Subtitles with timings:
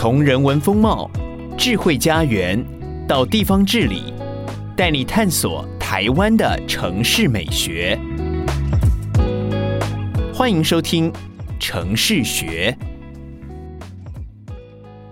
[0.00, 1.10] 从人文风貌、
[1.58, 2.64] 智慧家园
[3.08, 4.14] 到地方治理，
[4.76, 7.98] 带你探索台湾的城市美学。
[10.32, 11.10] 欢迎收听
[11.58, 12.72] 《城市学》。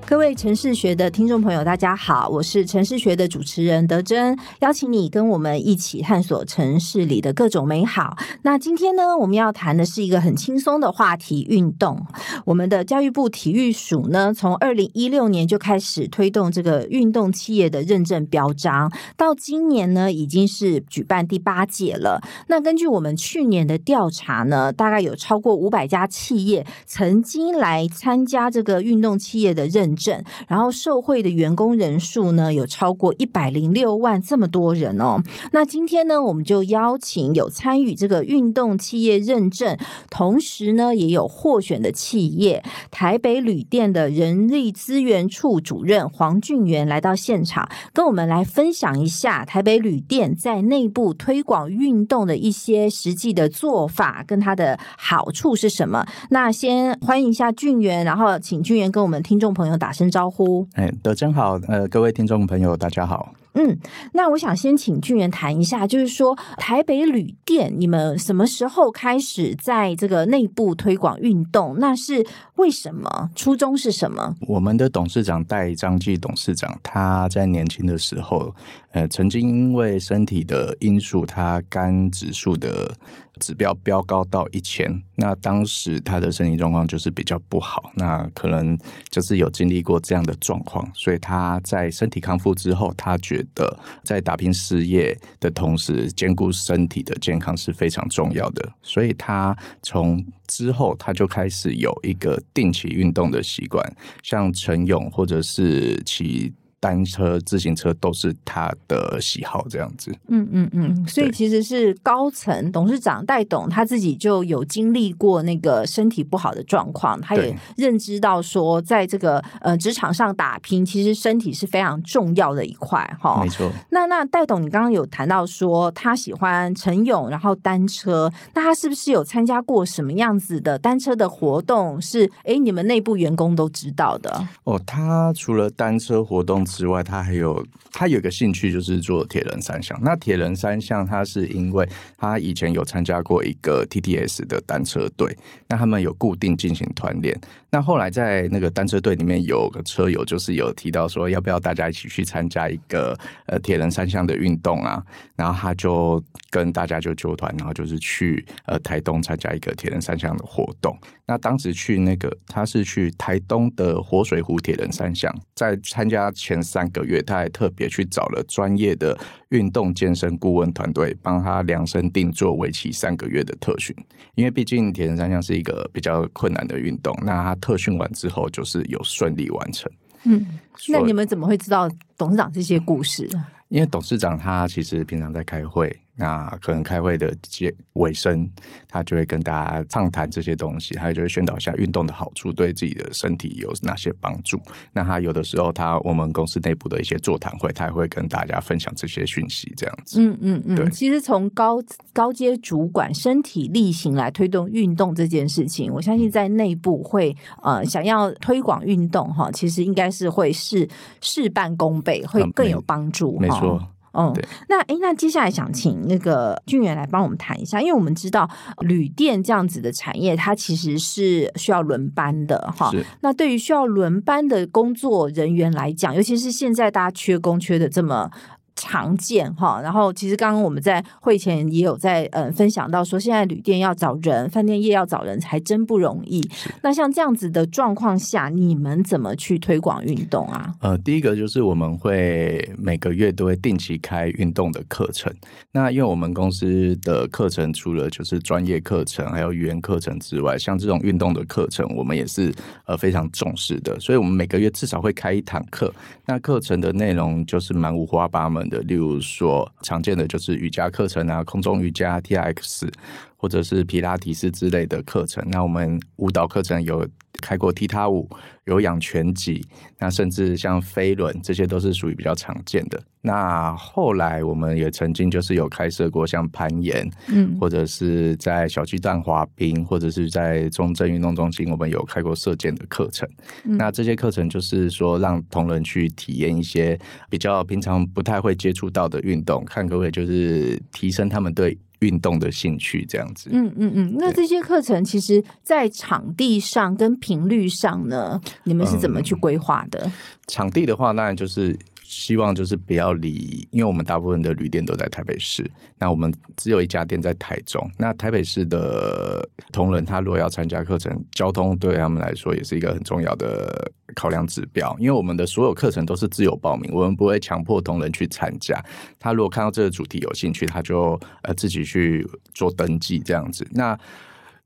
[0.08, 8.16] 各位城市学的听众朋友，大家好，我是城市学的主持人德珍，邀请你跟我们一起探索城市里的各种美好。
[8.42, 12.06] 那今天呢，我们要谈的是一个很轻松的话题——运动。
[12.44, 22.22] 我们的教育部体育署呢，从二零一六年就开始推动这个运动企业的认证标章，到今年呢，已经是举办第八届了。
[22.46, 30.22] 那根据我们去年的调查呢，大概有超过五百家企业曾经来参加这个运动企业的认证。
[30.46, 35.20] 然后受惠的员工人数呢，有超过一百零六万，这么多人哦。
[35.52, 39.76] 那今天呢，我们就邀请有参与这个运动企业认证，
[40.10, 56.06] 同时呢也有获选的企业，台北旅店的人力资源处主任黄俊元来到现场，跟我们来分享一下台北旅店在内部推广运动的一些实际的做法，跟它的好处是什么。
[56.30, 59.85] 那先欢迎一下俊元，然后请俊元跟我们听众朋友打。
[59.86, 63.32] 打声招呼，哎，德真好，呃，各位听众朋友，大家好。
[63.54, 63.78] 嗯，
[64.12, 71.76] 那我想先请俊元谈一下，就是说台北旅店，你们什么时候开始在这个内部推广运动？
[71.78, 72.26] 那是
[72.56, 73.30] 为什么？
[73.36, 74.34] 初衷是什么？
[74.48, 78.52] 我们的董事长戴章继董事长，他在年轻的时候，
[78.90, 82.92] 呃，曾经因为身体的因素，他肝指数的
[83.40, 88.78] 指标飙高到一千，那当时他的身体状况就是比较不好，那可能
[89.10, 103.84] 就是有经历过这样的状况，所以他在身体康复之后，他觉得在打拼事业的同时，兼顾身体的健康是非常重要的，所以他从之后他就开始有一个定期运动的习惯，
[104.22, 106.52] 像晨泳或者是骑。
[106.86, 110.12] 单车、自行车都是他的喜好，这样子。
[110.28, 123.40] 嗯嗯嗯，所以其实是高层董事长戴董他自己就有经历过那个身体不好的状况，他也认知到说，在这个呃职场上打拼，其实身体是非常重要的一块哈。
[123.42, 123.68] 没错。
[123.90, 132.00] 那那戴董，你刚刚有谈到说他喜欢晨泳，然后单车，那他是不是有参加过什么样子的单车的活动？
[132.00, 134.80] 是哎，你们内部员工都知道的哦。
[134.86, 136.64] 他除了单车活动。
[136.76, 139.98] 之外，他还有他有个兴趣就是做铁人三项。
[140.02, 141.88] 那铁人三项，他是因为
[142.18, 145.34] 他以前有参加过一个 TTS 的单车队，
[145.66, 147.38] 那他们有固定进行团练。
[147.70, 155.02] 那后来在那个单车队里面有个车友，就是有提到说，要不要大家一起去参加一个呃铁人三项的运动啊？
[155.34, 160.96] 然后他就跟大家就揪团，然后就是去呃台东参加一个铁人三项的活动。
[161.28, 173.94] 那当时去那个他是去台东的活水湖铁人三项，在参加前三个月，他还特别去找了专业的运动健身顾问团队，帮他量身定做为期三个月的特训。
[174.36, 179.90] 因为毕竟铁人三项是一个比较困难的运动，那他特训完之后就是有顺利完成。
[180.24, 180.46] 嗯，
[180.88, 183.28] 那你们怎么会知道董事长这些故事？
[183.68, 186.00] 因为董事长他其实平常在开会。
[186.16, 188.50] 那可能开会的结尾声，
[188.88, 194.58] 他就会跟大家畅谈这些东西，他就会宣导一下运动的好处，对自己的身体有哪些帮助。
[194.92, 200.20] 那他有的时候，他我们公司内部的一些座谈会，他也会跟大家分享这些讯息，这样子。
[200.20, 200.76] 嗯嗯嗯。
[200.76, 201.78] 对，其实从高
[202.14, 210.88] 高阶主管身体力行来推动运动这件事情，我相信在内部会呃想要推广运动哈，其实应该是会事
[211.20, 213.36] 事半功倍，会更有帮助。
[213.38, 213.86] 嗯、没错。
[214.16, 214.32] 嗯，
[214.68, 218.48] 那哎，那接下来想请那个俊元来帮我们谈一下，因为我们知道
[218.80, 222.90] 旅店这样子的产业，它其实是需要轮班的哈。
[223.20, 228.30] 那对于需要轮班的工作人员来讲，尤其是现在大家缺工缺的这么
[228.76, 229.80] 常见哈。
[229.82, 236.48] 然后其实刚刚我们在会前也有在呃分享到说，现在旅店要找人，饭店业要找人还真不容易。
[236.82, 240.74] 那像这样子的状况下，你们怎么去推广运动啊？
[240.80, 245.32] 呃，第一个就是我们会每个月都会定期开运动的课程。
[245.72, 253.98] 那因为我们公司的课程除了就是专业课程，还有语言课程之外，像这种运动的课程，我们也是呃非常重视的。
[253.98, 255.92] 所以我们每个月至少会开一堂课。
[256.26, 262.88] 那课程的内容就是蛮五花八门的，例如说常见的就是瑜伽课程啊，空中瑜伽、TRX，
[263.36, 265.44] 或者是皮拉提斯之类的课程。
[265.50, 267.06] 那我们舞蹈课程有
[267.42, 268.28] 开过踢踏舞、
[268.64, 269.64] 有氧拳击，
[269.98, 273.02] 那甚至像飞轮，这些都是属于比较常见的。
[273.20, 283.28] 那后来我们也曾经就是有开设过像攀岩，嗯，或者是在小巨蛋滑冰，或者是在中正运动中心，我们有开过射箭的课程。
[283.64, 286.98] 嗯、那这些课程就是说让同仁去体验一些
[287.28, 291.76] 比较平常不太会接触到的运动，看可不可以就是提升他们对。
[292.00, 300.00] 运动的兴趣这样子，嗯嗯嗯，那这些课程其实，在场地上跟频率上呢，你们是怎么去规划的？
[300.04, 300.12] 嗯，
[300.46, 301.76] 场地的话，当然就是。
[302.08, 307.84] 希望就是不要离，因为我们大部分的旅店都在台北市，那我们只有一家店在台中。
[307.98, 314.96] 那台北市的同仁，他如果要参加课程，交通对他们来说也是一个很重要的考量指标。
[314.98, 318.84] 因为我们的所有课程都是自由报名，我们不会强迫同仁去参加。
[319.20, 323.64] 他如果看到这个主题有兴趣，他就呃自己去做登记这样子。
[323.70, 323.96] 那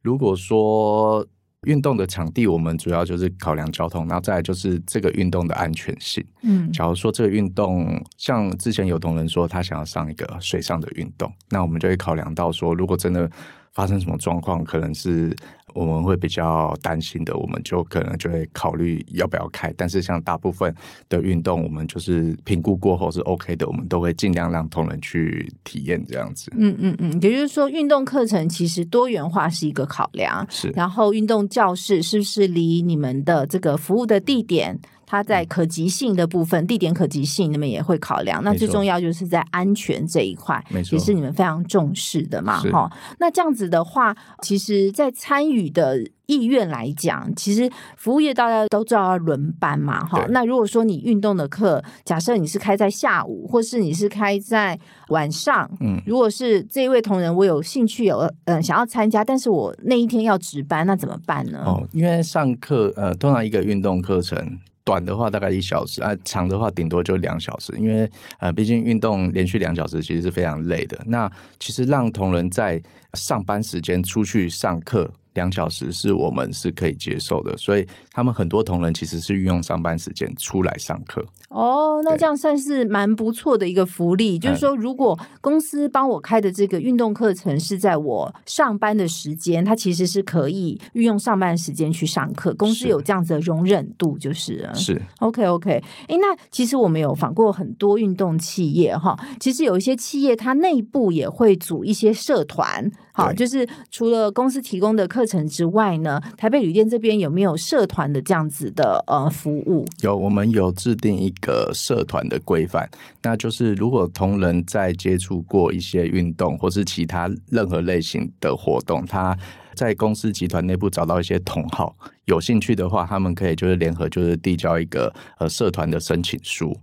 [0.00, 1.26] 如果说，
[1.66, 6.24] 运动的场地，我们主要就是考量交通，然后再来就是这个运动的安全性。
[6.42, 13.30] 嗯，假如说这个运动，像之前有同仁说他想要上一个水上的运动，那我们就会考量到说，如果真的
[13.74, 15.36] 发生什么状况，可能是。
[15.74, 19.72] 我们会比较担心的，我们就可能就会考虑要不要开。
[19.76, 20.74] 但是像大部分
[21.08, 26.52] 的运动，我们就是评估过后是 OK 的，我们都会尽量让同仁去体验这样子。
[26.56, 30.46] 嗯嗯嗯，也就是说，运动课程其实多元化是一个考量。
[30.50, 34.78] 是，然后运动教室是不是离你们的这个服务的地点？
[35.10, 38.40] 它在可及性的部分，地点可及性，你们也会考量。
[38.44, 42.88] 那最重要就是在安全这一块，没错，也是你们非常重视的嘛，哈。
[43.18, 50.24] 那这样子的话，其实，在参与的意愿来讲，其实服务业大家都知道要轮班嘛，哈。
[50.28, 54.78] 那如果说你运动的课，假设你是开在下午，或是你是开在
[55.08, 61.64] 晚上，嗯，如果是这一位同仁，我有兴趣有嗯、呃、想要参加，但是我那一天要值班，那怎么办呢？
[61.66, 64.38] 哦，因为上课呃，通常一个运动课程。
[64.84, 70.98] 短的话大概一小时啊，长的话顶多就两小时，因为呃，毕竟运动连续两小时其实是非常累的。
[71.06, 72.82] 那其实让同仁在
[73.14, 75.10] 上班时间出去上课。
[75.34, 81.24] 两小时是我们是可以接受的，所以他们很多同仁其实是运用上班时间出来上课。
[81.48, 84.38] 哦，那这样算是蛮不错的一个福利。
[84.38, 92.54] 就是说，如果公司帮我开的这个运动课程是在我上班的时间，它其实是可以运用上班时间去上课。
[92.54, 95.82] 公司有这样子的容忍度，就是是 OK OK。
[96.08, 102.90] 哎，那其实我们有访过很多运动企业哈，其实有一些企业它内部也会组一些社团。
[103.12, 109.84] 好，就是除了公司提供的课课程之外呢，台北旅店这边有没有社团的这样子的呃服务？
[110.00, 112.88] 有，我们有制定一个社团的规范，
[113.22, 119.36] 那就是如果同仁在接触过一些运动或是其他任何类型的活动，他
[119.74, 121.94] 在公司集团内部找到一些同好。
[122.30, 126.76] 有兴趣的话，他们可以就是联合，就是递交一个呃社团的申请书。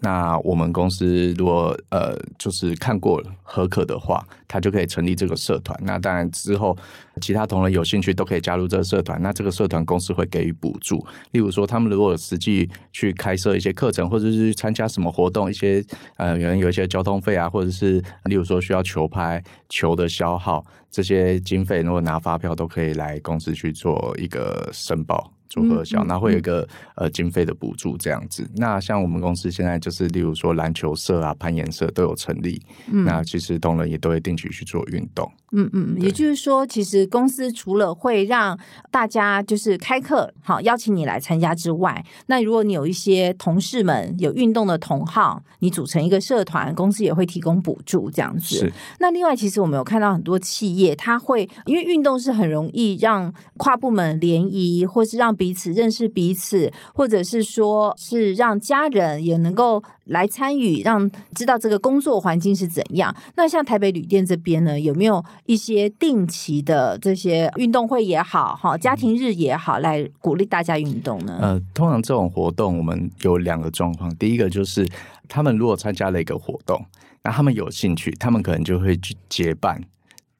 [0.00, 5.78] 那我们公司如果呃就是看过合可的话，他就可以成立这个社团。
[5.82, 6.76] 那当然之后
[7.20, 9.22] 其他同仁有兴趣都可以加入这个社团。
[9.22, 15.82] 那这个社团公司会给予补助，例如说他们如果实际去开设一些课程，或者是参加什么活动，一些
[16.16, 24.68] 呃可能有一些交通费啊，或者是例如说需要球拍球的消耗这些经费，如果拿发票都可以来公司去做一个。
[24.80, 25.39] 申报。
[25.50, 28.48] 做核销，那会有一个呃经费的补助这样子。
[28.56, 32.62] 那像我们公司现在就是，例如说篮球社啊、攀岩社都有成立。
[32.90, 35.30] 嗯，那其实同仁也都会定期去做运动。
[35.52, 38.56] 嗯嗯，也就是说，其实公司除了会让
[38.88, 48.72] 大家就是开课，好邀请你来参加之外，那如果你有一些同事们有运动的同好，你组成一个社团，公司也会提供补助这样子。
[49.00, 63.14] 那另外，其实我们有看到很多企业，它会因为运动是很容易让跨部门联谊，或是让彼此认识彼此，或者是说是让家人也能够来参与，让知道这个工作环境是怎样。
[63.36, 71.38] 那像台北旅店这边呢，有没有一些定期的这些运动会也好，哈，家庭日也好，来鼓励大家运动呢？
[71.40, 74.86] 呃，通常这种活动我们有两个状况，第一个就是
[75.26, 76.84] 他们如果参加了一个活动，
[77.22, 79.80] 那他们有兴趣，他们可能就会去结伴。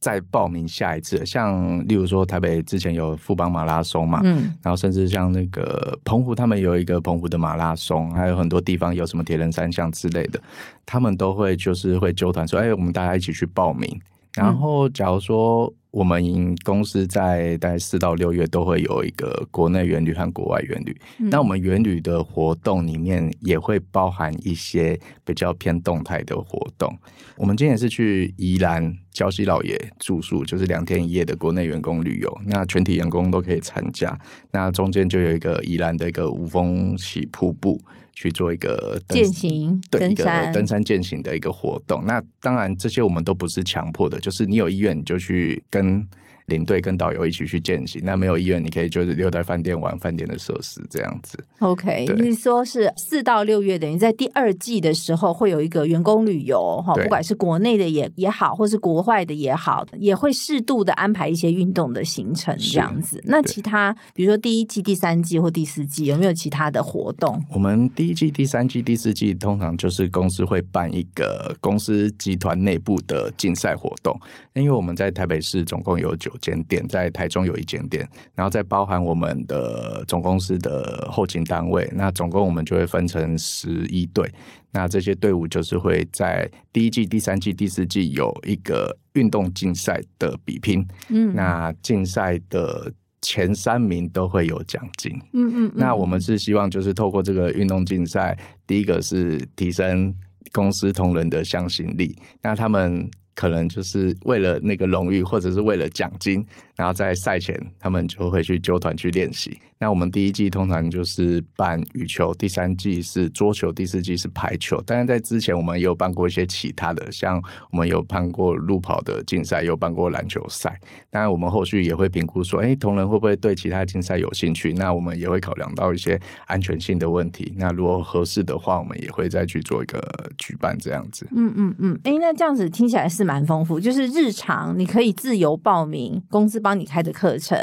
[0.00, 10.40] 再报名下一次，像例如说台北之前有富邦马拉松嘛，嗯，然后甚至像那个澎湖，他们有一个澎湖的马拉松，还有很多地方有什么铁人三项之类的，
[10.84, 14.00] 他们都会就是会纠团说，哎，我们大家一起去报名。
[14.34, 15.72] 然后假如说。
[15.90, 16.22] 我们
[16.64, 20.96] 公司在大概四到六月都会有一个国内员旅和国外员旅。
[21.18, 26.96] 嗯、那我们员旅的活动里面也会包含一些比较偏动态的活动。
[27.36, 32.40] 我们今年是去宜兰礁溪老爷住宿，就是两天一夜的国内员工旅游。
[32.46, 34.16] 那全体员工都可以参加。
[34.52, 37.80] 那中间就有一个宜兰的一个五峰起瀑布。
[38.20, 42.04] 去做一个健行，对登山一个登山践行的一个活动。
[42.04, 46.06] 那当然，这些我们都不是强迫的，就是你有意愿你就去跟。
[46.50, 51.42] 领队跟导游一起去践行，那没有意愿，你可以就是留在饭店玩饭店的设施这样子。
[51.60, 63.22] OK，你说是四到六月，等于在第二季的时候会有一个员工旅游哈，不管是国内的也也好，或是国外的也好，也会适度的安排一些运动的行程这样子。
[63.24, 67.40] 那其他比如说第一季、第三季或第四季有没有其他的活动？
[67.50, 74.18] 我们第一季、第三季、第四季通常就是公司会办一个公司集团内部的竞赛活动，
[74.54, 84.30] 因为我们在台北市总共有九间店在台中有一间店，然后再包含我们的总公司的后勤单位，那总共我们就会分成十一队。
[84.72, 90.86] 那这些队伍就是会在第一季、第三季、第四季有一个运动竞赛的比拼。
[91.08, 95.12] 嗯，那竞赛的前三名都会有奖金。
[95.32, 100.14] 嗯，嗯嗯，那我们是希望就是透过这个运动竞赛，第一个是提升
[100.52, 102.16] 公司同仁的向心力。
[102.42, 103.10] 那他们。
[103.40, 106.46] 可能就是为了那个荣誉，或者是为了奖金，
[106.80, 109.60] 然后在赛前他们就会去纠团去练习。
[109.78, 114.82] 那我们第一季通常就是办羽球，第三季是桌球，第四季是排球。
[114.86, 120.78] 但是在之前我们也有办过一些其他的，像我们有办过路跑的竞赛，有办过篮球赛。
[121.10, 124.72] 当然我们后续也会评估说，哎，同仁会不会对其他竞赛有兴趣？
[124.72, 127.52] 那我们也会考量到一些安全性的问题。
[127.58, 130.02] 那如果合适的话，我们也会再去做一个
[130.38, 131.26] 举办这样子。
[131.32, 137.58] 嗯嗯嗯，哎，那这样子听起来是蛮丰富，就是日常你可以自由报名，公司帮你开的课程，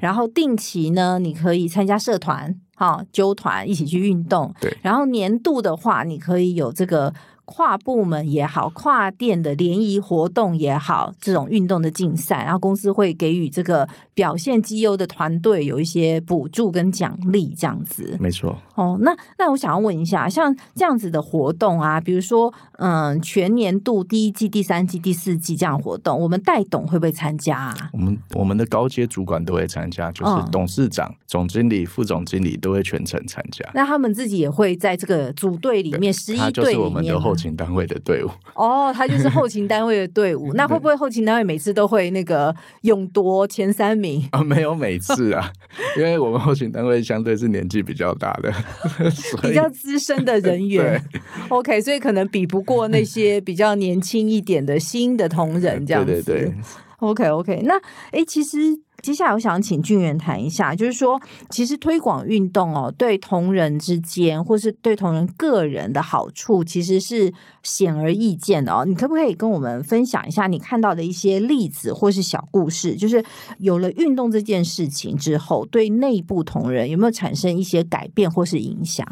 [0.00, 1.68] 然后定期呢，你可以。
[1.68, 4.54] 参加社团，好，揪团一起去运动。
[4.60, 7.12] 对，然后年度的话，你可以有这个。
[7.50, 18.18] 跨部门也好，跨店的联谊活动也好，这种运动的竞赛，然后公司会给予这个表现绩优的团队有一些补助跟奖励，这样子。
[18.20, 18.54] 没错。
[18.78, 27.90] 哦，那那我想要问一下，像这样子的活动啊，比如说，嗯，全年度第一季、第三季、第四季这样活动，我们代董会不会参加啊？
[27.92, 33.68] 我们我们的高阶主管都会参加，就是董事长、嗯、总经理、副总经理都会全程参加。
[33.74, 37.18] 那他们自己也会在这个组队里面，十一队里面。
[37.18, 40.52] 后勤单位的队伍哦，他就是后勤单位的队伍。
[40.54, 44.40] 那会不会后勤单位每次都会那个勇夺前三名啊？
[44.44, 45.50] 没有每次啊，
[45.96, 48.54] 因为我们后勤单位相对是年纪比较大的，
[49.42, 51.02] 比较资深的人员。
[51.48, 56.22] OK，所以可能比不过那些比较年轻一点的新的同仁 这样子。
[56.22, 56.54] 对对对。
[56.98, 57.74] OK OK，那
[58.10, 58.80] 哎，其实。
[59.00, 68.84] 接下来我想请俊元谈一下，就是说，其实推广运动哦，对同仁之间，或是对同仁个人的好处，其实是显而易见的哦。
[68.84, 72.96] 你可不可以跟我们分享一下你看到的一些例子或是小故事？
[72.96, 73.24] 就是
[73.58, 79.06] 有了运动这件事情之后，对内部同仁有没有产生一些改变或是影响？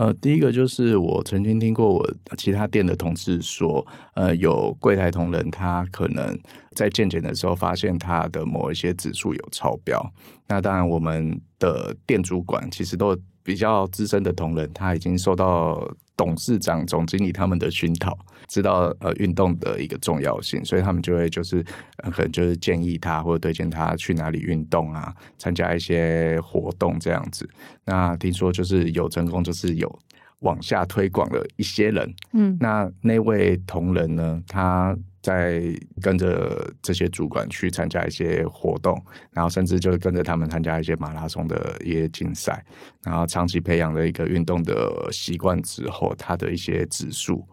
[0.00, 6.38] 呃，第一个就是我曾经听过我其他店的同事说，呃，有柜台同仁他可能
[6.74, 10.02] 在健检的时候发现他的某一些指数有超标，
[10.48, 15.86] 那当然我们的店主管其实都比较资深的同仁，他已经受到。
[16.16, 18.14] 董事长、总经理他们的熏陶，
[18.50, 21.64] 知道呃运动的一个重要性，所以他们就会就是、
[22.02, 27.48] 呃、可能就是建议他或者推荐他去哪里运动啊，参加一些活动这样子。
[27.84, 29.98] 那听说就是有成功，就是有
[30.40, 32.14] 往下推广了一些人。
[32.32, 34.94] 嗯，那那位同仁呢，他。
[35.22, 35.62] 在
[36.00, 38.98] 跟着这些主管去参加一些活动，
[39.32, 42.64] 然后甚至就是跟着他们参加一些马拉松的一些竞赛，
[43.04, 47.46] 然后长期培养了一个运动的习惯之后，他的一些指数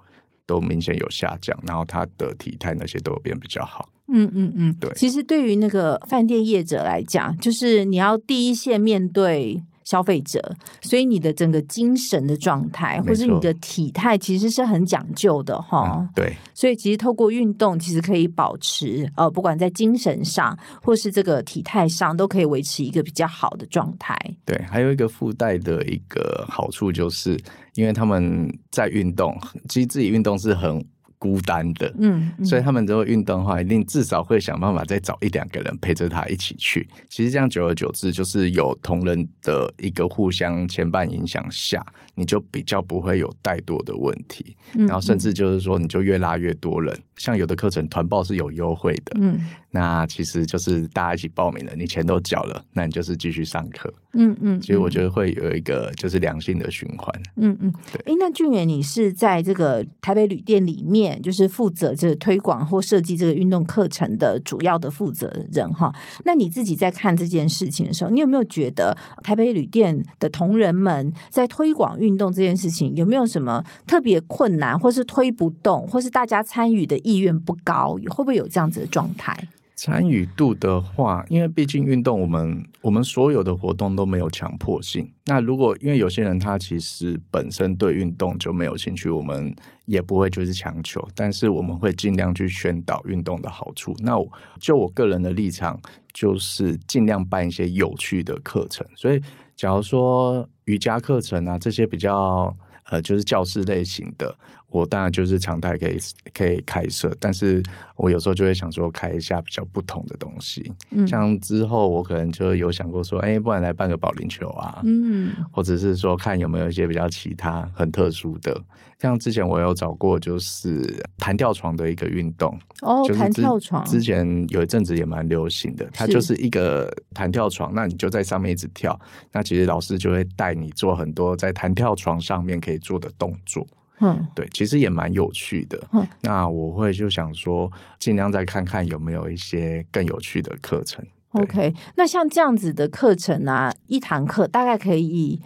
[0.48, 3.88] 都明显有下降，然后他的体态那些都有变比较好。
[4.08, 4.90] 嗯嗯嗯，对。
[4.96, 9.62] 其实对于那个饭店业者来讲，就是你要第一线面对。
[9.88, 16.10] 消费者，所以你的整个精神的状态，或是你的体态，其实是很讲究的哈、嗯。
[16.14, 24.14] 对，所以其实透过运动，其实可以保持呃，不管在精神上或是这个体态上，都可以维持一个比较好的状态。
[24.44, 27.40] 对，还有一个附带的一个好处，就是
[27.76, 29.34] 因为他们在运动，
[29.70, 30.86] 其实自己运动是很。
[31.20, 36.88] 孤单的，嗯，嗯，所以他们如果运动的话，一定至少会想办法再找一两个人陪着他一起去。
[37.10, 41.84] 其实这样久而久之，就是有同人的一个互相牵绊影响下，
[42.16, 44.56] 你就比较不会有怠惰的问题。
[44.74, 46.98] 然后甚至就是说，你就越拉越多人。
[47.16, 49.40] 像有的课程团报是有优惠的，嗯，
[49.72, 58.14] 那其实就是大家一起报名了，你钱都缴了，那你就是继续上课，嗯嗯，所以我觉得会有一个就是良性的循环，嗯嗯，对。
[58.14, 65.92] 哎，那俊远，你是在这个台北旅店里面，就是负责这个推广或设计这个运动课程的主要的负责人哈？
[66.26, 76.98] 那你自己在看这件事情的时候，你有没有觉得台北旅店的同仁们在推广运动这件事情有没有什么特别困难，或是推不动，或是大家参与的？
[77.08, 79.38] 意愿不高，会不会有这样子的状态？
[79.78, 85.08] 参与度的话，因为毕竟运动，我们我们所有的活动都没有强迫性。
[85.26, 89.56] 那如果因为有些人他其实本身对运动就没有兴趣，我们
[89.86, 93.96] 也不会就是强求，但是我们会尽量去宣导运动的好处。
[94.00, 94.14] 那
[94.60, 95.80] 就我个人的立场，
[96.12, 98.84] 就是尽量办一些有趣的课程。
[98.96, 99.22] 所以，
[99.56, 104.36] 假如说瑜伽课程啊，这些比较呃，就是教室类型的。
[104.70, 105.98] 我当然就是常态可以
[106.34, 107.64] 可以开设，但是
[107.96, 118.62] 我有时候就会想说开一下比较不同的东西，嗯，像之后我可能就有想过说，哎、欸，不然来办个保龄球啊，嗯，或者是说看有没有一些比较其他很特殊的，
[119.00, 123.86] 像之前我有找过就是弹跳床的一个运动，哦，就是弹跳床。
[123.86, 129.00] 之前有一阵子也蛮流行的，它就是一个弹跳床，那你就在上面一直跳，
[129.32, 133.66] 那其实老师就会带你做很多在弹跳床上面可以做的动作。
[134.00, 135.82] 嗯，对，其实也蛮有趣的。
[135.92, 141.06] 嗯，那我会就想说，尽量再看看有没有一些更有趣的课程。
[141.32, 145.42] OK，那像这样子的课程啊，一堂课大概可以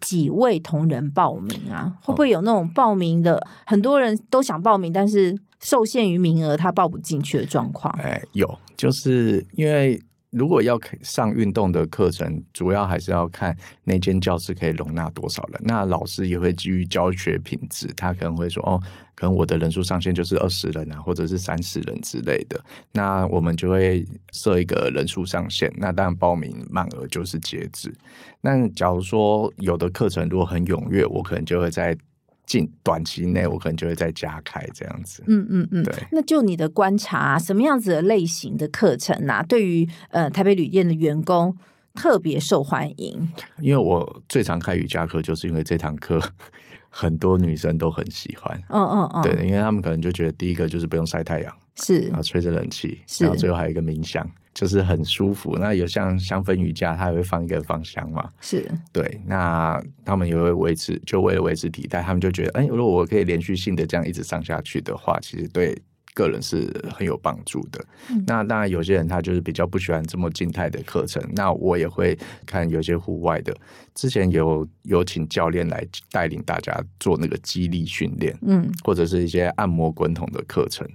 [0.00, 1.96] 几位同仁报名啊？
[2.02, 7.92] 会不会有那种报名的、嗯、很多人都想报名，但是受限于名额，他报不进去的状况？
[8.00, 10.00] 哎，有，就是因为。
[10.32, 15.60] 如果要上运动的课程，主要还是要看那间教室可以容纳多少人。
[15.62, 18.80] 那老师也会基于教学品质，他可能会说：“哦，
[19.14, 22.58] 可能我的人数上限就是二十人啊，或者是三十人之类的。”
[22.92, 25.70] 那我们就会设一个人数上限。
[25.76, 27.94] 那当然报名满额就是截止。
[28.40, 31.96] 那假如说有的课程如果很踊跃，我可能就会在。
[32.44, 35.22] 近短期内，我可能就会再加开这样子。
[35.26, 35.94] 嗯嗯嗯，对。
[36.10, 41.56] 那就你的观察，什么样子的类型的课程啊，对于呃台北旅店的员工
[41.94, 43.32] 特别受欢迎？
[43.60, 46.20] 因为我最常开瑜伽课，就是因为这堂课
[46.90, 48.60] 很多女生都很喜欢。
[48.68, 54.28] 嗯嗯嗯，对，因为他们可能就觉得第一个就是不用晒太阳，是，然后吹着冷气，是，然后最后还有一个冥想。
[54.54, 58.30] 就是很舒服，那有像香氛瑜伽，它也会放一个芳香嘛？
[58.40, 59.20] 是对。
[59.26, 65.74] 那他们也会维持，就为了维持体态，他们就觉得，哎、欸，如果我可以连续性的这样一直上下去的话，其实对
[66.12, 67.82] 个人是很有帮助的。
[68.10, 73.56] 嗯、那当然，有些人他就是比较不喜欢这么静态的课程，那我也会看有些户外的。
[73.94, 80.86] 之前有有请教练来带领大家做那个肌力训练，嗯，或者是一些按摩滚筒的课程。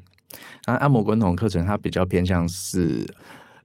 [0.67, 3.03] 那按摩滚筒课程，它比较偏向是。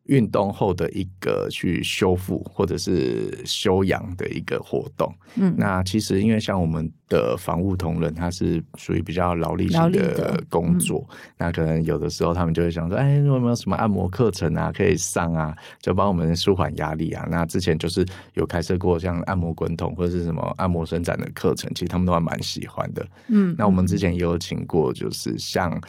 [0.05, 10.43] 运动后的一个去修复或者是修养的一个活动，嗯，那其实因为像我们的防务同仁，他是属于比较劳力型的。
[10.49, 17.27] 工作，嗯，那可能有的时候他们就会想说，哎，有没有什么按摩课程啊可以上啊，就帮我们舒缓压力啊？
[17.31, 25.81] 那之前就是有开设过像按摩滚筒或者是什么按摩伸展的课程，其实他们都还蛮喜欢的，嗯，那我们之前也有请过，就是像。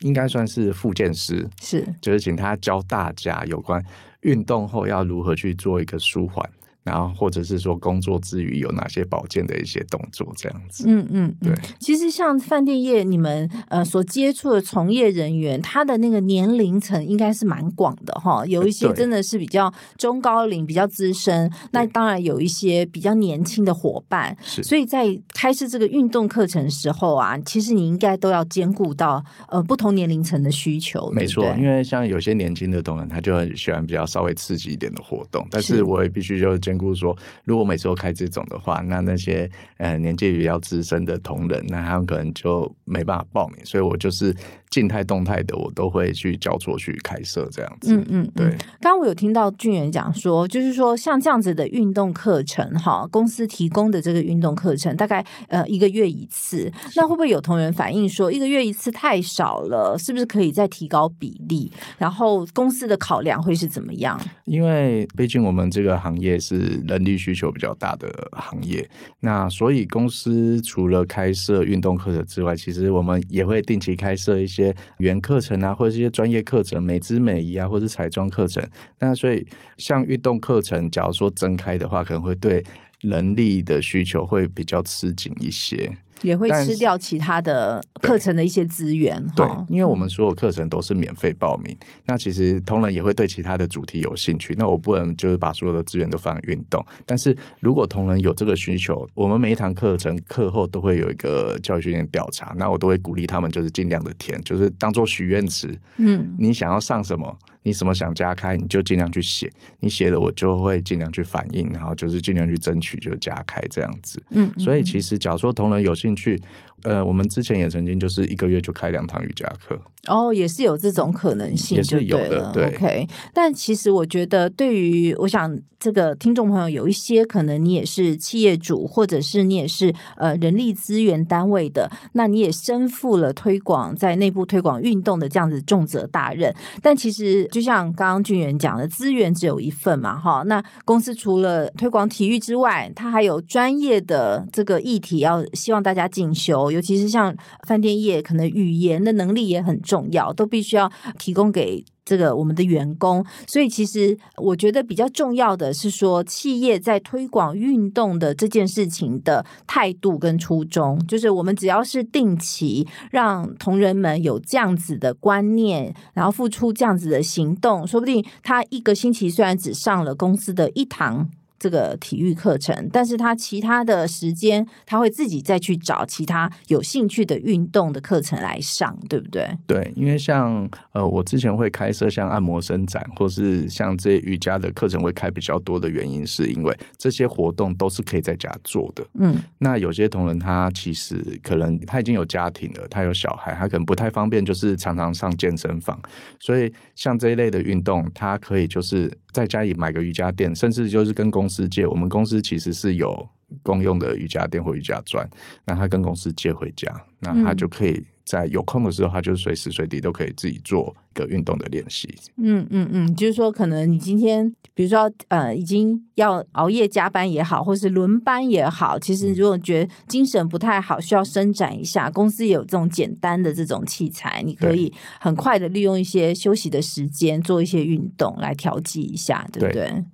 [0.00, 3.82] 应该算是复健师，是，就是请他教大家有关
[4.20, 6.48] 运动后要如何去做一个舒缓。
[6.86, 10.84] 然后，或者是说工作之余有哪些保健的一些动作，这样子。
[10.86, 11.52] 嗯嗯，对。
[11.80, 18.46] 其实像饭店业，你们呃所接触的从业人员，他的那个年龄层应该是蛮广的哈。
[18.46, 24.36] 有一些真的是比较中高龄、比较资深，那当然有一些比较年轻的伙伴。
[24.40, 24.62] 是。
[24.62, 31.10] 所以在开设这个运动课程时候啊，其实你应该都要兼顾到呃不同年龄层的需求。
[31.10, 43.64] 没错，对对，因为像有些年轻的同仁，他就很喜欢比较稍微刺激一点的活动，但是我也必须就兼兼顾说，如果每次都开这种的话，那那些呃年纪比较资深的同仁，那他们可能就没办法报名。
[43.64, 44.34] 所以我就是
[44.70, 47.96] 静态、动态的，我都会去交错去开设这样子。
[47.96, 48.50] 嗯嗯，对。
[48.80, 61.70] 刚刚我有听到俊元讲说，就是说像这样子的运动课程，哈，公司提供的这个运动课程，大概呃一个月一次，那会不会有同仁反映说，一个月一次太少了，是不是可以再提高比例？
[61.96, 64.20] 然后公司的考量会是怎么样？
[64.44, 68.88] 因为毕竟我们这个行业是人力需求比较大的行业，
[69.20, 78.62] 那所以公司除了开设运动课程之外，其实我们也会定期开设一些原课程啊，或者一些专业课程，美姿美仪啊，或者彩妆课程。
[78.98, 82.64] 那所以像运动课程，假如说增开的话，可能会对
[83.00, 85.96] 人力的需求会比较吃紧一些。
[86.22, 91.76] 也会吃掉其他的课程的一些资源，对，因为我们所有课程都是免费报名。
[92.06, 94.54] 那其实同仁也会对其他的主题有兴趣。
[94.56, 105.78] 那我不能就是把所有的资源都放在运动，但是如果同仁有这个需求，我们每一堂课程课后都会有一个教育训练调查，那我都会鼓励他们就是尽量的填，就是当做许愿池。
[105.98, 107.38] 嗯，你想要上什么？
[107.66, 109.52] 你什么想加开，你就尽量去写。
[109.80, 114.22] 你写了，我就会尽量去反映，然后就是尽量去争取，就加开这样子。
[114.30, 116.40] 嗯，所以其实假如说同仁有兴趣。
[116.82, 119.80] 呃，我们之前也曾经就是一个月就开两堂瑜伽课。
[120.06, 122.66] 哦，也是有这种可能性，也是有的，对。
[122.66, 136.52] OK，但其实我觉得，对于我想这个听众朋友，有一些可能你也是企业主，或者是你也是呃人力资源单位的，那你也身负了推广在内部推广运动的这样子重责大任。
[136.82, 140.42] 但其实就像刚刚俊元讲的，资源只有一份嘛，哈。
[140.46, 147.32] 那公司除了推广体育之外，它还有专业的这个议题要希望大家进修，尤其是像
[147.64, 150.08] 饭店业，可能语言的能力也很重。
[150.10, 171.28] 要都必须要提供给这个我们的员工，所以其实我觉得比较重要的是说，企业在推广运动的这件事情的态度跟初衷，就是我们只要是定期让同仁们有这样子的观念，然后付出这样子的行动，说不定他一个星期虽然只上了公司的一堂。
[171.58, 179.48] 这个体育课程，但是他其他的时间，他会自己再去找其他有兴趣的运动的课程来上，对不对？
[179.66, 189.06] 对，因为像呃，我之前会开设像按摩伸展，或是像这些瑜伽的课程会开比较多的原因，是因为这些活动都是可以在家做的。
[189.18, 196.00] 嗯，那有些同仁他其实可能他已经有家庭了，他有小孩，他可能不太方便，就是常常上健身房，
[196.38, 199.10] 所以像这一类的运动，他可以就是。
[199.36, 201.86] 在家里买个瑜伽垫，甚至就是跟公司借。
[201.86, 203.28] 我们公司其实是有
[203.62, 205.28] 公用的瑜伽垫或瑜伽砖，
[205.66, 212.12] 那他跟公司借回家，那他就可以在有空的时候，他就随时随地都可以自己做一个运动的练习。
[212.36, 229.88] 嗯嗯嗯，就是说，可能你今天比如说呃，已经要熬夜加班也好，或是轮班也好，其实如果觉得精神不太好，需要伸展一下，公司也有这种简单的这种器材，你可以很快的利用一些休息的时间做一些运动来调剂一下，对不对？
[229.88, 230.04] 对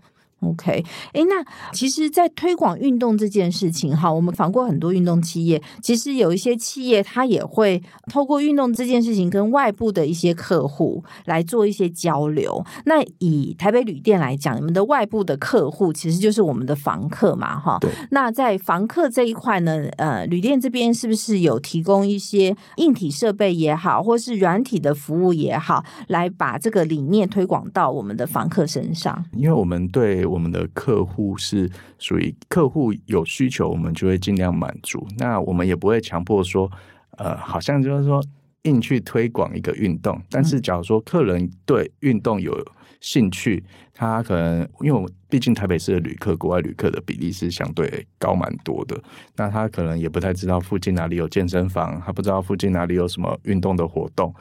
[0.43, 12.65] OK，哎，那其实，在推广运动这件事情，哈，我们访过很多运动企业，其实有一些企业，它也会透过运动这件事情，跟外部的一些客户来做一些交流。
[12.87, 17.79] 那以台北旅店来讲，你们的外部的客户其实就是我们的房客嘛，哈。
[17.81, 17.91] 对。
[18.11, 29.25] 那在房客这一块呢，呃，旅店这边是不是有提供一些硬体设备也好，或是软体的服务也好，来把这个理念推广到我们的房客身上？
[29.37, 35.07] 因为我们对我们的客户是属于客户有需求，我们就会尽量满足。
[35.19, 36.71] 那我们也不会强迫说，
[37.19, 38.25] 呃，好像就是说
[38.63, 40.19] 硬去推广一个运动。
[40.31, 42.57] 但是，假如说客人对运动有
[43.01, 48.99] 兴趣，他可能因为我毕竟台北市的旅客，国外旅客的比例是相对高蛮多的。
[49.37, 54.35] 那他可能也不太知道附近哪里有健身房，他不知道附近哪里有什么运动的活动。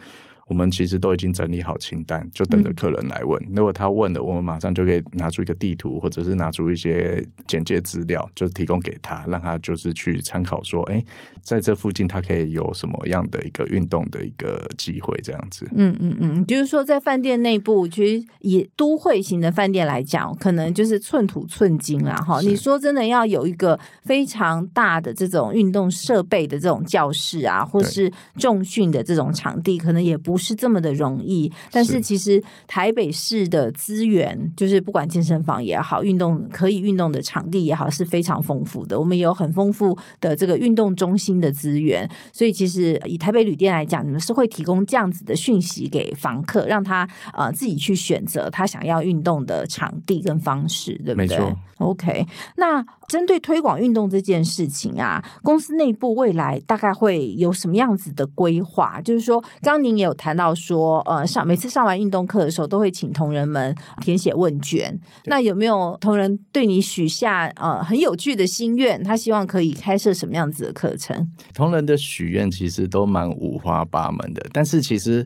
[0.52, 3.42] 我们其实都已经整理好清单，就等着客人来问。
[3.56, 10.62] 如果他问了，我们马上就可以拿出一个地图，或者是拿出一些简介资料，就提供给他，让他就是去参考。
[10.62, 11.02] 说，哎，
[11.41, 15.17] 在这附近他可以有什么样的一个运动的一个机会？
[15.23, 15.65] 这样子。
[15.73, 22.15] 嗯嗯嗯，就是说，在饭店内部，其实以都会型的饭店来讲，可能就是寸土寸金啦。
[22.15, 30.41] 哈，你说真的要有一个非常大的这种运动设备的这种教室啊，或是重训的这种场地，可能也不。
[30.41, 31.51] 是这么的容易。
[31.69, 38.99] 但是其实台北市的资源，就是不管健身房也好，运动可以运动的场地也好，是非常丰富的。
[38.99, 51.28] 我们也有很丰富的这个运动中心的资源，所以其实以台北旅店来讲，你们是会提供这样子的讯息给房客，让他呃自己去选择他想要运动的场地跟方式，对不对？
[51.28, 51.56] 没错。
[51.78, 59.02] OK，那针对推广运动这件事情啊，公司内部未来大概会有什么样子的规划？
[59.02, 64.96] 就是说，刚刚您也有谈到说，呃，上每次上完运动课的时候，都会请同仁们填写问卷。
[65.26, 69.04] 那有没有同仁对你许下呃很有趣的心愿？
[69.04, 71.21] 他希望可以开设什么样子的课程？
[71.54, 75.26] 同人的许愿其实都蛮五花八门的，但是其实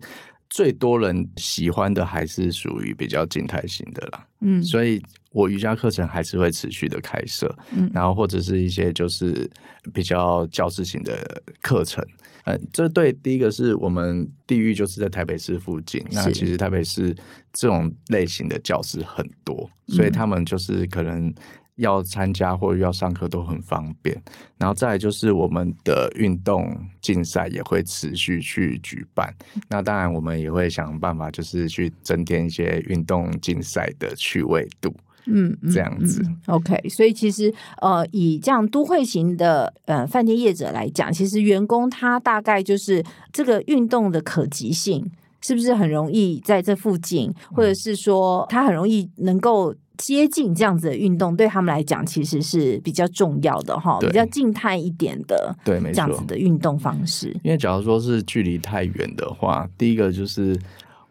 [0.49, 4.27] 最多人喜欢的还是属于比较静态型的啦。
[4.41, 5.01] 嗯，所以。
[5.35, 9.51] 我瑜伽课程还是会持续的开设，嗯，然后或者是一些就是
[9.93, 12.01] 比较教室型的课程，
[12.45, 17.13] 嗯，这对第一个是我们地域就是在台北市附近，那其实台北市
[17.51, 21.33] 这种类型的教室很多，所以他们就是可能
[21.75, 24.15] 要参加或者要上课都很方便。
[24.57, 29.33] 然后再来就是我们的运动竞赛也会持续去举办，
[29.69, 34.93] 那当然我们也会想办法就是去增添一些运动竞赛的趣味度。
[35.27, 36.87] 嗯，这样子，嗯，OK。
[36.87, 45.09] 所以其实，呃，以这样都会型的呃饭店业者来讲，其实员工他大概就是这个运动的可及性，
[45.41, 57.29] 是不是很容易在这附近，或者是说他很容易能够接近这样子的运动，对他们来讲其实是比较重要的哈，比较静态一点的，对，没错，这样子的运动方式。
[57.43, 60.59] 因为假如说是距离太远的话，第一个就是。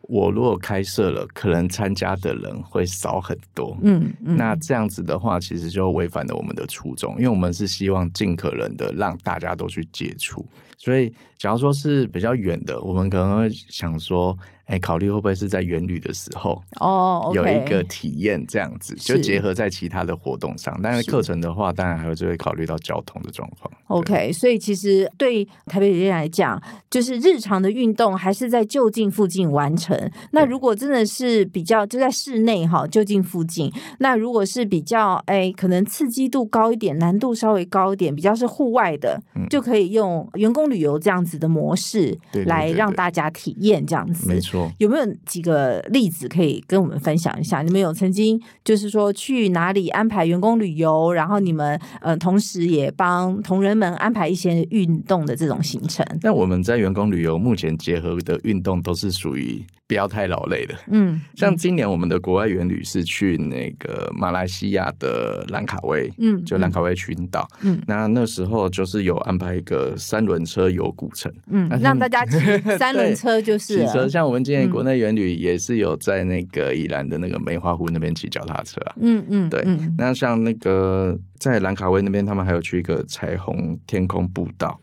[0.07, 3.75] 我如果开设了，可能参加的人会少很多。
[3.81, 10.45] 嗯，嗯，那这样子的话，其实就违反了我们的初衷，因为我们是希望尽可能的让大家都去接触。
[10.77, 11.11] 所以，
[11.45, 14.35] 假如说是比较远的，我们可能会想说。
[14.67, 17.37] 哎，考虑会不会是在远旅的时候哦，oh.
[17.37, 20.75] 有一个体验这样子，就结合在其他的活动上。
[20.83, 23.71] 但是课程的话，当然还会就会考虑到交通的状况。
[23.89, 29.95] OK，所以其实对台北人来讲，就是日常的运动还是在就近附近完成。
[30.31, 33.71] 那如果真的是比较就在室内哈，就近附近。
[33.99, 42.17] 那如果是比较哎，可能刺激度高一点，难度稍微高一点，比较是户外的，嗯、就可以用员工旅游这样子的模式
[42.47, 44.29] 来让大家体验这样子。
[44.29, 44.71] 没错。
[44.79, 47.63] 有没有几个例子可以跟我们分享一下？
[47.63, 56.05] 你们有曾经就是说去哪里安排员工旅游，然后你们呃同时也帮同仁们安排一些运动的这种行程？
[56.23, 60.75] 那我们在员工旅游目前结合的运动都是属于不要太劳累的。
[60.89, 72.39] 嗯，像今年我们的国外员旅是去那个马来西亚的兰卡威，嗯，就兰卡威群岛，嗯，那那时候就是有安排一个三轮车游古城，嗯，让大家骑
[72.79, 79.63] 三轮车就是 骑车，像我们今年国内员旅也是有在那个宜兰的那个梅花湖那边骑脚踏车啊，嗯嗯，对，
[79.99, 84.81] 那像那个在兰卡威那边，他们还有去一个彩虹天空步道，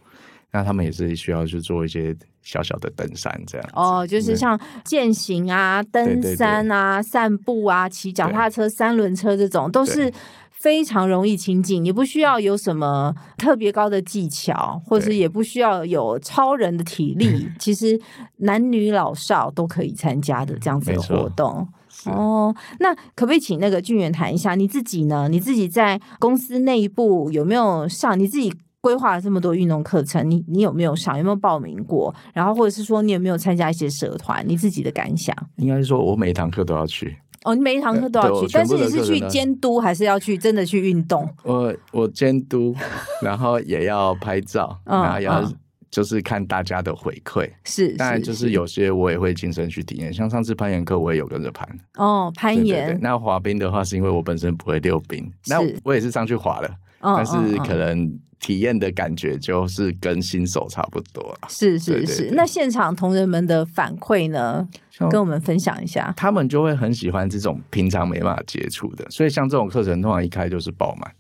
[0.52, 2.16] 那他们也是需要去做一些。
[2.42, 10.12] 小小的登山这样哦，就是像健行啊、登山啊、对对对散步啊、骑脚踏车、三轮车这种，都是
[10.50, 18.00] 非常容易亲近，也不需要有什么特别高的技巧，或者也不需要有超人的体力， 其实
[18.38, 21.68] 男女老少都可以参加的这样子的活动。
[22.06, 25.28] 哦，那可不可以请那个俊元谈一下你自己呢？
[25.30, 28.52] 你自己在公司内部有没有上你自己？
[28.82, 31.18] 规划了这么多运动课程，你你有没有上？
[31.18, 32.14] 有没有报名过？
[32.34, 34.44] 然后或者是说，你有没有参加一些社团？
[34.48, 35.36] 你自己的感想？
[35.58, 37.16] 应该是说我每一堂课都要去。
[37.44, 41.28] 哦，你每一堂课都要去，但是你是去监督还是要去真的去运动？
[41.44, 42.76] 我我监督，
[43.22, 45.44] 然后也要拍照，然后也要
[45.92, 47.48] 就是看大家的回馈。
[47.64, 51.68] 是，当然就是有些我也会亲身去体验，像上次攀岩课我也有跟着攀。
[51.98, 52.64] 哦，攀岩。
[52.64, 58.20] 对对对，那滑冰的话，是因为我本身不会溜冰，那我也是上去滑了，但是可能。
[58.42, 62.32] 体验的感觉就是跟新手差不多，是是是。
[62.34, 64.68] 那现场同仁们的反馈呢？
[65.10, 66.14] 跟我们分享一下。
[66.18, 71.12] 他们就会很喜欢这种平常没办法接触的，所以像这种课程通常一开就是爆满。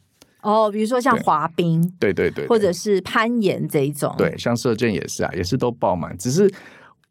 [0.41, 6.17] 哦，比如说像滑冰，对对对，对，或者是攀岩这一种，对，像射箭也是啊，也是都爆满。
[6.17, 6.51] 只是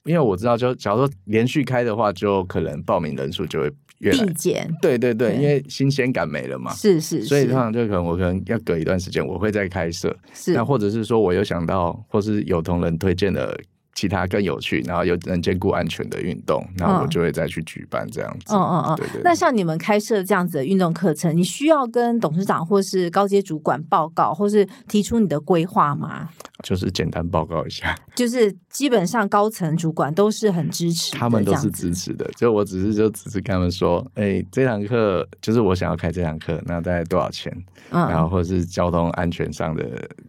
[0.04, 4.10] 因为我知道，就假如说连续开的话，就可能报名人数就会越。
[4.12, 13.58] 递减，对对对，因为新鲜感没了嘛，是是，所以通常就可能我可能要隔一段时间，我会再开设，是，那或者是说我有想到，或是有同仁推荐的
[14.00, 18.54] 其他更有趣，然后又能兼顾安全的运动，那我就会再去举办这样子。
[18.54, 19.20] 嗯嗯嗯，对对。
[19.22, 26.30] 那像你们开设这样子的运动课程，你需要跟董事长或是高阶主管报告，或是提出你的规划吗？
[26.62, 32.26] 就是简单报告一下，就是基本上高层主管都是很支持，他们都是支持的。
[32.38, 37.52] 就我只是就只是跟他们说，哎、欸，这堂课就是我想要开这堂课，那大概多少钱？
[37.90, 39.84] 嗯，然后或者是交通安全上的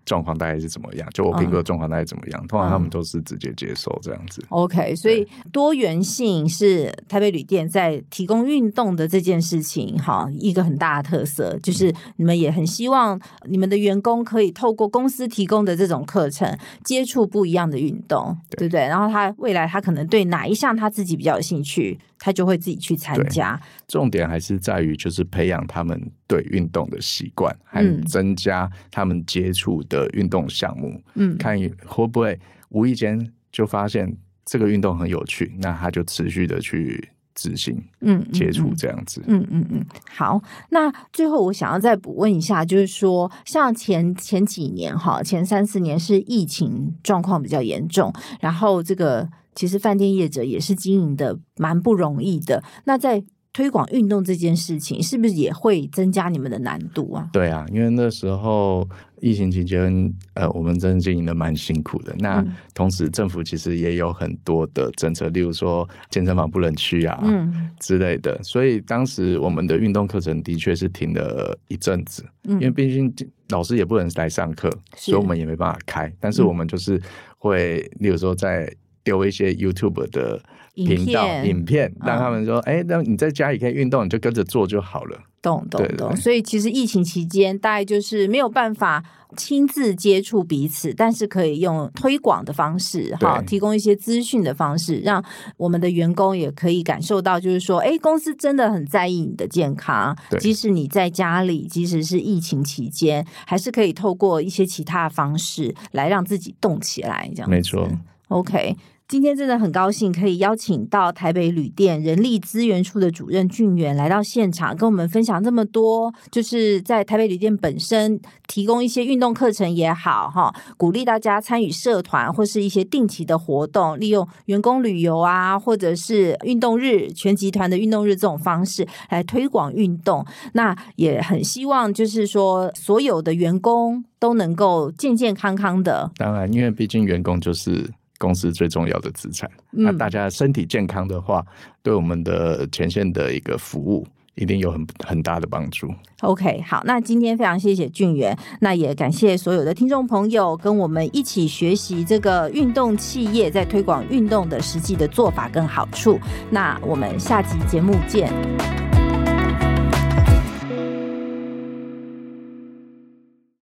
[0.05, 1.07] 状况大概是怎么样？
[1.13, 2.41] 就我评估的状况大概怎么样？
[2.43, 4.43] 嗯、通常他们都是直接接受这样子。
[4.49, 18.81] OK，所以多元性是台北旅店在提供运动的这件事情，哈，一个很大的特色，就是你们也很希望你们的员工可以透过公司提供的这种课程，接触不一样的运动，对，对不对？
[18.81, 23.61] 然后他未来他可能对哪一项他自己比较有兴趣，他就会自己去参加。
[23.87, 30.99] 重点还是在于就是培养他们对运动的习惯，还增加他们接触的运动项目。
[31.15, 37.09] 嗯，看会不会无意间就发现这个运动很有趣，那他就持续的去。
[37.33, 40.39] 执行，嗯，接触这样子，嗯嗯嗯，好。
[40.69, 52.61] 那最后我想要再补问一下，就是说，像前前几年哈，前三四年是疫情状况比较严重，然后这个其实饭店业者也是经营的蛮不容易的。
[52.83, 57.29] 那在推广运动这件事情，是不是也会增加你们的难度啊？
[57.33, 58.87] 对啊，因为那时候
[59.19, 62.15] 疫情期间，呃，我们真的经营的蛮辛苦的。
[62.19, 68.41] 那同时，政府其实也有很多的政策，例如说健身房不能去啊，嗯之类的。
[68.41, 73.13] 所以当时我们的运动课程的确是停了一阵子，因为毕竟
[73.49, 76.11] 老师也不能来上课，所以我们也没办法开。
[76.21, 77.01] 但是我们就是
[77.37, 80.41] 会，例如说在丢一些 YouTube 的。
[80.73, 86.15] 频道影片，影片让他们说：“哎、嗯，那、欸、你在家里可以运动，你就跟着做就好了。”懂懂懂。
[86.15, 89.03] 所以其实疫情期间，大概就是没有办法
[89.35, 95.21] 亲自接触彼此，但是可以用推广的方式，哈，提供一些资讯的方式，让
[95.57, 100.15] 我们的员工也可以感受到，就是说，哎、欸，公司真的很在意你的健康。
[100.39, 107.29] 即使你在家里，即使是疫情期间，还是可以透过一些其他的方式来让自己动起来。
[107.35, 107.89] 这样没错。
[108.31, 108.75] OK。
[109.07, 118.17] 今天真的很高兴可以邀请到台北旅店人力资源处的主任俊元来到现场，跟我们分享这么多，就是在台北旅店本身
[118.47, 130.25] 提供一些运动课程也好，哈，鼓励大家参与社团或是一些定期的活动，利用员工旅游啊，或者是运动日、全集团的运动日这种方式来推广运动。
[130.53, 136.09] 那也很希望就是说所有的员工都能够健健康康的。
[136.15, 137.91] 当然，因为毕竟员工就是。
[138.21, 141.43] 公司最重要的资产，那大家身体健康的话，
[141.81, 144.05] 对我们的前线的一个服务
[144.35, 145.91] 一定有很很大的帮助。
[146.21, 156.19] OK，好，那今天非常谢谢俊元，那也感谢所有的听众朋友跟我们一起学习这个运动企业在推广运动的实际的做法跟好处。
[156.51, 158.31] 那我们下集节目见。